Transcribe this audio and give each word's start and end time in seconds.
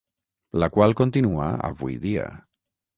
La 0.63 0.69
qual 0.77 0.97
continua 1.03 1.53
avui 1.71 2.03
dia. 2.11 2.29